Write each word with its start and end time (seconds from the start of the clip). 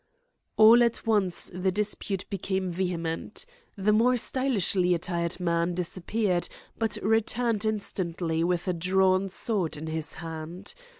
"All 0.57 0.81
at 0.81 1.05
once 1.05 1.51
the 1.53 1.71
dispute 1.71 2.27
became 2.31 2.71
vehement. 2.71 3.45
The 3.75 3.93
more 3.93 4.17
stylishly 4.17 4.95
attired 4.95 5.39
man 5.39 5.75
disappeared, 5.75 6.49
but 6.75 6.97
returned 7.03 7.65
instantly 7.65 8.43
with 8.43 8.67
a 8.67 8.73
drawn 8.73 9.29
sword 9.29 9.77
in 9.77 9.85
his 9.85 10.15
hand. 10.15 10.73